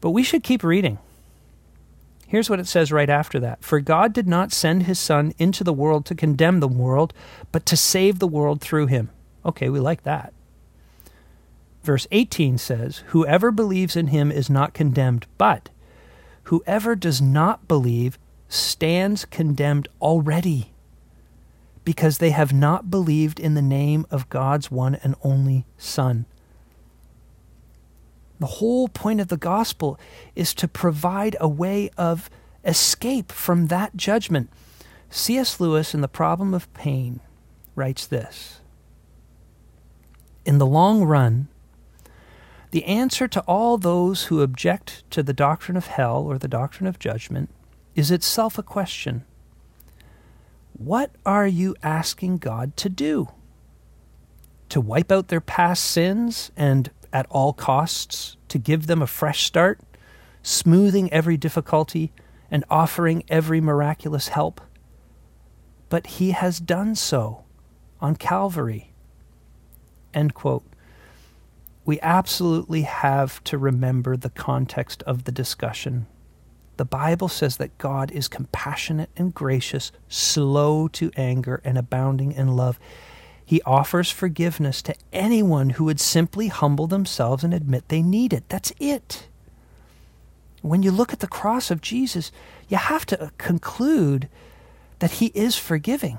But 0.00 0.10
we 0.10 0.22
should 0.22 0.42
keep 0.42 0.62
reading. 0.62 0.98
Here's 2.26 2.48
what 2.48 2.60
it 2.60 2.66
says 2.66 2.92
right 2.92 3.10
after 3.10 3.40
that 3.40 3.62
For 3.62 3.80
God 3.80 4.12
did 4.12 4.26
not 4.26 4.52
send 4.52 4.84
his 4.84 4.98
Son 4.98 5.32
into 5.38 5.64
the 5.64 5.72
world 5.72 6.06
to 6.06 6.14
condemn 6.14 6.60
the 6.60 6.68
world, 6.68 7.12
but 7.52 7.66
to 7.66 7.76
save 7.76 8.18
the 8.18 8.28
world 8.28 8.60
through 8.60 8.86
him. 8.86 9.10
Okay, 9.44 9.68
we 9.68 9.80
like 9.80 10.02
that. 10.04 10.32
Verse 11.82 12.06
18 12.10 12.58
says, 12.58 13.02
Whoever 13.08 13.50
believes 13.50 13.96
in 13.96 14.08
him 14.08 14.30
is 14.30 14.50
not 14.50 14.74
condemned, 14.74 15.26
but 15.38 15.70
whoever 16.44 16.94
does 16.94 17.22
not 17.22 17.66
believe 17.66 18.18
stands 18.50 19.24
condemned 19.24 19.88
already, 20.02 20.72
because 21.84 22.18
they 22.18 22.30
have 22.30 22.52
not 22.52 22.90
believed 22.90 23.38
in 23.38 23.54
the 23.54 23.62
name 23.62 24.04
of 24.10 24.28
God's 24.28 24.70
one 24.70 24.96
and 24.96 25.14
only 25.22 25.64
Son. 25.78 26.26
The 28.40 28.46
whole 28.46 28.88
point 28.88 29.20
of 29.20 29.28
the 29.28 29.36
gospel 29.36 29.98
is 30.34 30.52
to 30.54 30.66
provide 30.66 31.36
a 31.40 31.48
way 31.48 31.90
of 31.96 32.28
escape 32.64 33.30
from 33.30 33.68
that 33.68 33.96
judgment. 33.96 34.50
C.S. 35.10 35.60
Lewis, 35.60 35.94
in 35.94 36.00
The 36.00 36.08
Problem 36.08 36.52
of 36.52 36.72
Pain, 36.74 37.20
writes 37.76 38.06
this 38.06 38.60
In 40.44 40.58
the 40.58 40.66
long 40.66 41.04
run, 41.04 41.48
the 42.72 42.84
answer 42.84 43.28
to 43.28 43.40
all 43.42 43.78
those 43.78 44.24
who 44.24 44.42
object 44.42 45.08
to 45.10 45.22
the 45.22 45.32
doctrine 45.32 45.76
of 45.76 45.86
hell 45.86 46.22
or 46.22 46.38
the 46.38 46.48
doctrine 46.48 46.86
of 46.86 46.98
judgment 46.98 47.50
is 47.94 48.10
itself 48.10 48.58
a 48.58 48.62
question 48.62 49.24
What 50.72 51.10
are 51.26 51.46
you 51.46 51.74
asking 51.82 52.38
God 52.38 52.76
to 52.78 52.88
do? 52.88 53.28
To 54.70 54.80
wipe 54.80 55.10
out 55.10 55.28
their 55.28 55.40
past 55.40 55.84
sins 55.84 56.52
and 56.56 56.90
at 57.12 57.26
all 57.28 57.52
costs, 57.52 58.36
to 58.48 58.58
give 58.58 58.86
them 58.86 59.02
a 59.02 59.06
fresh 59.06 59.44
start, 59.44 59.80
smoothing 60.42 61.12
every 61.12 61.36
difficulty 61.36 62.12
and 62.50 62.64
offering 62.70 63.24
every 63.28 63.60
miraculous 63.60 64.28
help? 64.28 64.60
But 65.88 66.06
he 66.06 66.30
has 66.30 66.60
done 66.60 66.94
so 66.94 67.44
on 68.00 68.14
Calvary. 68.14 68.92
End 70.14 70.34
quote 70.34 70.64
we 71.84 72.00
absolutely 72.02 72.82
have 72.82 73.42
to 73.42 73.58
remember 73.58 74.16
the 74.16 74.30
context 74.30 75.02
of 75.04 75.24
the 75.24 75.32
discussion. 75.32 76.06
The 76.80 76.86
Bible 76.86 77.28
says 77.28 77.58
that 77.58 77.76
God 77.76 78.10
is 78.10 78.26
compassionate 78.26 79.10
and 79.14 79.34
gracious, 79.34 79.92
slow 80.08 80.88
to 80.88 81.10
anger, 81.14 81.60
and 81.62 81.76
abounding 81.76 82.32
in 82.32 82.56
love. 82.56 82.80
He 83.44 83.60
offers 83.66 84.10
forgiveness 84.10 84.80
to 84.80 84.94
anyone 85.12 85.68
who 85.76 85.84
would 85.84 86.00
simply 86.00 86.48
humble 86.48 86.86
themselves 86.86 87.44
and 87.44 87.52
admit 87.52 87.88
they 87.88 88.00
need 88.00 88.32
it. 88.32 88.44
That's 88.48 88.72
it. 88.80 89.28
When 90.62 90.82
you 90.82 90.90
look 90.90 91.12
at 91.12 91.20
the 91.20 91.26
cross 91.26 91.70
of 91.70 91.82
Jesus, 91.82 92.32
you 92.66 92.78
have 92.78 93.04
to 93.04 93.30
conclude 93.36 94.30
that 95.00 95.10
he 95.10 95.26
is 95.34 95.56
forgiving. 95.56 96.18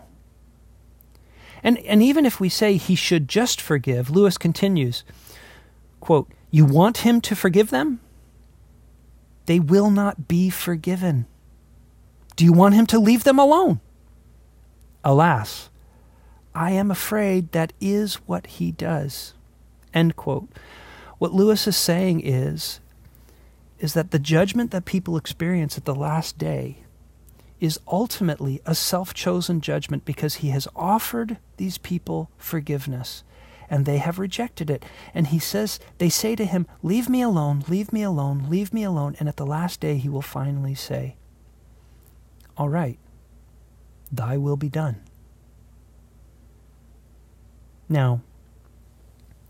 And, 1.63 1.79
and 1.79 2.03
even 2.03 2.23
if 2.23 2.39
we 2.39 2.49
say 2.49 2.77
he 2.77 2.93
should 2.93 3.27
just 3.27 3.59
forgive, 3.59 4.11
Lewis 4.11 4.37
continues, 4.37 5.03
Quote, 5.99 6.31
You 6.51 6.65
want 6.65 6.97
him 6.97 7.19
to 7.21 7.35
forgive 7.35 7.71
them? 7.71 7.99
They 9.45 9.59
will 9.59 9.89
not 9.89 10.27
be 10.27 10.49
forgiven. 10.49 11.25
Do 12.35 12.45
you 12.45 12.53
want 12.53 12.75
him 12.75 12.85
to 12.87 12.99
leave 12.99 13.23
them 13.23 13.39
alone? 13.39 13.79
Alas, 15.03 15.69
I 16.53 16.71
am 16.71 16.91
afraid 16.91 17.51
that 17.51 17.73
is 17.79 18.15
what 18.27 18.47
he 18.47 18.71
does. 18.71 19.33
End 19.93 20.15
quote. 20.15 20.49
What 21.17 21.33
Lewis 21.33 21.67
is 21.67 21.77
saying 21.77 22.21
is, 22.25 22.79
is 23.79 23.93
that 23.93 24.11
the 24.11 24.19
judgment 24.19 24.71
that 24.71 24.85
people 24.85 25.17
experience 25.17 25.77
at 25.77 25.85
the 25.85 25.95
last 25.95 26.37
day 26.37 26.77
is 27.59 27.79
ultimately 27.87 28.61
a 28.65 28.75
self 28.75 29.13
chosen 29.13 29.61
judgment 29.61 30.05
because 30.05 30.35
he 30.35 30.49
has 30.49 30.67
offered 30.75 31.37
these 31.57 31.77
people 31.77 32.29
forgiveness 32.37 33.23
and 33.71 33.85
they 33.85 33.99
have 33.99 34.19
rejected 34.19 34.69
it. 34.69 34.83
And 35.13 35.27
he 35.27 35.39
says, 35.39 35.79
they 35.97 36.09
say 36.09 36.35
to 36.35 36.45
him, 36.45 36.67
Leave 36.83 37.07
me 37.07 37.21
alone, 37.21 37.63
leave 37.69 37.93
me 37.93 38.03
alone, 38.03 38.47
leave 38.49 38.73
me 38.73 38.83
alone. 38.83 39.15
And 39.17 39.29
at 39.29 39.37
the 39.37 39.45
last 39.45 39.79
day, 39.79 39.95
he 39.95 40.09
will 40.09 40.21
finally 40.21 40.75
say, 40.75 41.15
All 42.57 42.67
right, 42.67 42.99
thy 44.11 44.37
will 44.37 44.57
be 44.57 44.67
done. 44.67 45.01
Now, 47.87 48.21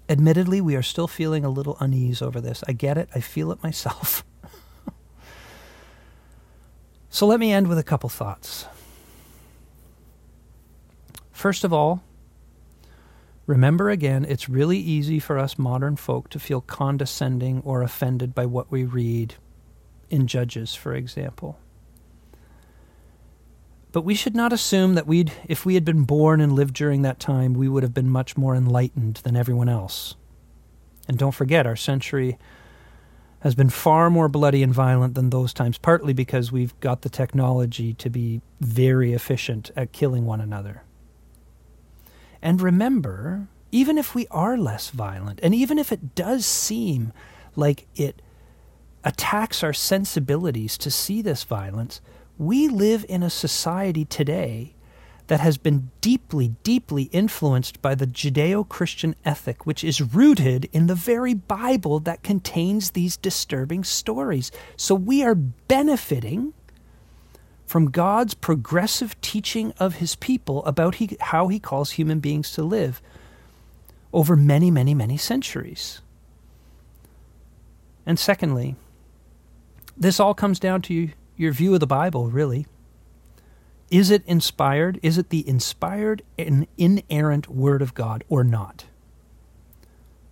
admittedly, 0.07 0.61
we 0.61 0.75
are 0.75 0.83
still 0.83 1.07
feeling 1.07 1.43
a 1.43 1.49
little 1.49 1.75
unease 1.79 2.21
over 2.21 2.39
this. 2.39 2.63
I 2.67 2.73
get 2.73 2.99
it, 2.99 3.09
I 3.15 3.21
feel 3.21 3.51
it 3.51 3.63
myself. 3.63 4.23
so 7.09 7.25
let 7.25 7.39
me 7.39 7.51
end 7.51 7.67
with 7.67 7.79
a 7.79 7.83
couple 7.83 8.09
thoughts. 8.09 8.67
First 11.31 11.63
of 11.63 11.73
all, 11.73 12.03
Remember 13.47 13.89
again, 13.89 14.25
it's 14.27 14.47
really 14.47 14.77
easy 14.77 15.19
for 15.19 15.37
us 15.37 15.57
modern 15.57 15.95
folk 15.95 16.29
to 16.29 16.39
feel 16.39 16.61
condescending 16.61 17.61
or 17.65 17.81
offended 17.81 18.35
by 18.35 18.45
what 18.45 18.71
we 18.71 18.85
read 18.85 19.35
in 20.09 20.27
Judges, 20.27 20.75
for 20.75 20.93
example. 20.93 21.57
But 23.91 24.03
we 24.03 24.15
should 24.15 24.35
not 24.35 24.53
assume 24.53 24.93
that 24.95 25.07
we'd, 25.07 25.33
if 25.49 25.65
we 25.65 25.73
had 25.73 25.83
been 25.83 26.03
born 26.03 26.39
and 26.39 26.53
lived 26.53 26.75
during 26.75 27.01
that 27.01 27.19
time, 27.19 27.53
we 27.53 27.67
would 27.67 27.83
have 27.83 27.93
been 27.93 28.09
much 28.09 28.37
more 28.37 28.55
enlightened 28.55 29.15
than 29.17 29.35
everyone 29.35 29.67
else. 29.67 30.15
And 31.09 31.17
don't 31.17 31.33
forget, 31.33 31.67
our 31.67 31.75
century 31.75 32.37
has 33.41 33.55
been 33.55 33.69
far 33.69 34.09
more 34.09 34.29
bloody 34.29 34.63
and 34.63 34.73
violent 34.73 35.15
than 35.15 35.29
those 35.29 35.53
times, 35.53 35.77
partly 35.77 36.13
because 36.13 36.51
we've 36.51 36.79
got 36.79 37.01
the 37.01 37.09
technology 37.09 37.93
to 37.95 38.09
be 38.09 38.41
very 38.61 39.13
efficient 39.13 39.71
at 39.75 39.91
killing 39.91 40.25
one 40.25 40.39
another. 40.39 40.83
And 42.41 42.61
remember, 42.61 43.47
even 43.71 43.97
if 43.97 44.15
we 44.15 44.27
are 44.31 44.57
less 44.57 44.89
violent, 44.89 45.39
and 45.43 45.53
even 45.53 45.77
if 45.77 45.91
it 45.91 46.15
does 46.15 46.45
seem 46.45 47.13
like 47.55 47.87
it 47.95 48.21
attacks 49.03 49.63
our 49.63 49.73
sensibilities 49.73 50.77
to 50.77 50.91
see 50.91 51.21
this 51.21 51.43
violence, 51.43 52.01
we 52.37 52.67
live 52.67 53.05
in 53.07 53.23
a 53.23 53.29
society 53.29 54.05
today 54.05 54.75
that 55.27 55.39
has 55.39 55.57
been 55.57 55.89
deeply, 56.01 56.49
deeply 56.63 57.03
influenced 57.03 57.81
by 57.81 57.95
the 57.95 58.07
Judeo 58.07 58.67
Christian 58.67 59.15
ethic, 59.23 59.65
which 59.65 59.83
is 59.83 60.01
rooted 60.01 60.67
in 60.73 60.87
the 60.87 60.95
very 60.95 61.33
Bible 61.33 62.01
that 62.01 62.23
contains 62.23 62.91
these 62.91 63.15
disturbing 63.15 63.83
stories. 63.83 64.51
So 64.75 64.93
we 64.93 65.23
are 65.23 65.35
benefiting 65.35 66.53
from 67.71 67.89
God's 67.89 68.33
progressive 68.33 69.19
teaching 69.21 69.71
of 69.79 69.95
his 69.95 70.17
people 70.17 70.61
about 70.65 70.95
he, 70.95 71.15
how 71.21 71.47
he 71.47 71.57
calls 71.57 71.91
human 71.91 72.19
beings 72.19 72.51
to 72.51 72.63
live 72.63 73.01
over 74.11 74.35
many, 74.35 74.69
many, 74.69 74.93
many 74.93 75.15
centuries. 75.15 76.01
And 78.05 78.19
secondly, 78.19 78.75
this 79.95 80.19
all 80.19 80.33
comes 80.33 80.59
down 80.59 80.81
to 80.81 81.11
your 81.37 81.53
view 81.53 81.73
of 81.73 81.79
the 81.79 81.87
Bible, 81.87 82.29
really. 82.29 82.65
Is 83.89 84.11
it 84.11 84.23
inspired? 84.25 84.99
Is 85.01 85.17
it 85.17 85.29
the 85.29 85.47
inspired 85.47 86.23
and 86.37 86.67
inerrant 86.77 87.47
Word 87.47 87.81
of 87.81 87.93
God 87.93 88.25
or 88.27 88.43
not? 88.43 88.83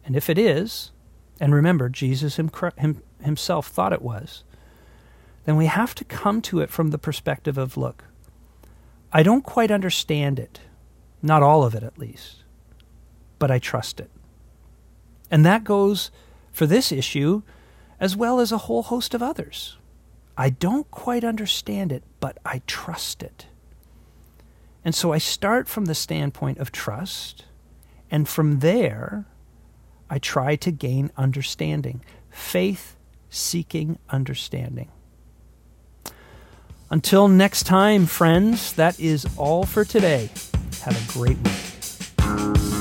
And 0.04 0.17
if 0.17 0.30
it 0.30 0.38
is, 0.38 0.91
and 1.39 1.56
remember, 1.56 1.88
Jesus 1.88 2.38
himself 3.21 3.67
thought 3.67 3.93
it 3.93 4.02
was, 4.02 4.43
then 5.49 5.57
we 5.57 5.65
have 5.65 5.95
to 5.95 6.05
come 6.05 6.43
to 6.43 6.59
it 6.59 6.69
from 6.69 6.91
the 6.91 6.99
perspective 6.99 7.57
of 7.57 7.75
look, 7.75 8.03
I 9.12 9.23
don't 9.23 9.43
quite 9.43 9.71
understand 9.71 10.38
it, 10.38 10.59
not 11.23 11.41
all 11.41 11.63
of 11.63 11.73
it 11.73 11.81
at 11.81 11.97
least, 11.97 12.43
but 13.39 13.49
I 13.49 13.57
trust 13.57 13.99
it. 13.99 14.12
And 15.31 15.43
that 15.43 15.63
goes 15.63 16.12
for 16.51 16.67
this 16.67 16.91
issue 16.91 17.41
as 17.99 18.15
well 18.15 18.39
as 18.39 18.51
a 18.51 18.59
whole 18.59 18.83
host 18.83 19.15
of 19.15 19.23
others. 19.23 19.77
I 20.38 20.51
don't 20.51 20.91
quite 20.91 21.23
understand 21.23 21.91
it, 21.91 22.03
but 22.19 22.38
I 22.45 22.62
trust 22.67 23.23
it. 23.23 23.47
And 24.85 24.93
so 24.93 25.13
I 25.13 25.17
start 25.17 25.67
from 25.67 25.85
the 25.85 25.95
standpoint 25.95 26.59
of 26.59 26.71
trust, 26.71 27.45
and 28.12 28.29
from 28.29 28.59
there, 28.59 29.25
I 30.12 30.19
try 30.19 30.55
to 30.57 30.69
gain 30.69 31.09
understanding. 31.17 32.05
Faith 32.29 32.95
seeking 33.31 33.97
understanding. 34.12 34.91
Until 36.91 37.28
next 37.28 37.63
time, 37.63 38.08
friends, 38.08 38.73
that 38.73 38.99
is 38.99 39.28
all 39.38 39.63
for 39.63 39.86
today. 39.86 40.30
Have 40.82 40.97
a 40.97 41.13
great 41.13 41.38
week. 41.38 42.79